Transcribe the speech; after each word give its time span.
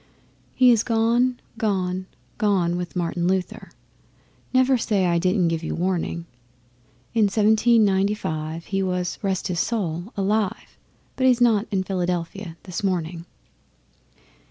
He 0.55 0.71
is 0.71 0.81
gone, 0.81 1.39
gone, 1.59 2.07
gone 2.39 2.75
with 2.75 2.95
Martin 2.95 3.27
Luther 3.27 3.69
(Never 4.51 4.75
say 4.75 5.05
I 5.05 5.19
didn't 5.19 5.49
give 5.49 5.61
you 5.63 5.75
warning). 5.75 6.25
In 7.13 7.29
Seventeen 7.29 7.85
Ninety 7.85 8.15
five 8.15 8.65
he 8.65 8.81
was 8.81 9.19
(rest 9.21 9.47
his 9.47 9.59
soul!) 9.59 10.11
alive, 10.17 10.75
But 11.17 11.27
he's 11.27 11.39
not 11.39 11.67
in 11.69 11.83
Philadelphia 11.83 12.57
this 12.63 12.83
morning. 12.83 13.25